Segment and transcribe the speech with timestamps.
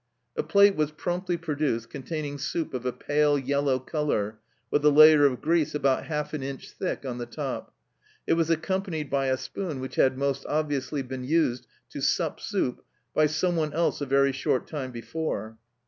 [0.35, 4.39] A plate was promptly produced containing soup of a pale yellow colour,
[4.71, 7.71] with a layer of grease about half an inch thick on the top.
[8.25, 12.83] It was accompanied by a spoon which had most obviously been used to" sup soup"
[13.13, 15.59] by someone else a very short time before.